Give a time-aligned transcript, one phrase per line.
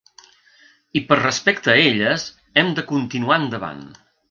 [0.99, 2.25] I per respecte a elles,
[2.63, 3.89] hem de continuar endavant.